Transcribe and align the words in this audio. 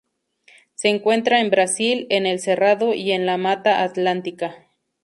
Se 0.73 0.87
encuentra 0.87 1.41
en 1.41 1.51
Brasil 1.51 2.07
en 2.09 2.25
el 2.25 2.39
Cerrado 2.39 2.95
y 2.95 3.11
en 3.11 3.27
la 3.27 3.37
Mata 3.37 3.83
Atlántica. 3.83 4.55